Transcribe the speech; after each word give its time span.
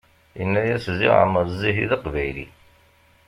Yenna-yas 0.37 0.85
ziɣ 0.97 1.13
Ɛmer 1.23 1.45
Zzahi 1.53 1.85
d 1.89 1.91
aqbayli! 1.95 2.47